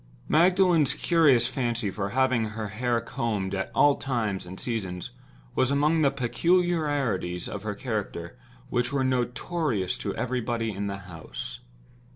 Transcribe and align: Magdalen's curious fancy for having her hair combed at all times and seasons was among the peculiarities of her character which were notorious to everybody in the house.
Magdalen's 0.27 0.95
curious 0.95 1.45
fancy 1.47 1.91
for 1.91 2.09
having 2.09 2.45
her 2.45 2.69
hair 2.69 2.99
combed 3.01 3.53
at 3.53 3.69
all 3.75 3.97
times 3.97 4.47
and 4.47 4.59
seasons 4.59 5.11
was 5.53 5.69
among 5.69 6.01
the 6.01 6.09
peculiarities 6.09 7.47
of 7.47 7.61
her 7.61 7.75
character 7.75 8.35
which 8.71 8.91
were 8.91 9.03
notorious 9.03 9.99
to 9.99 10.15
everybody 10.15 10.71
in 10.71 10.87
the 10.87 10.97
house. 11.05 11.59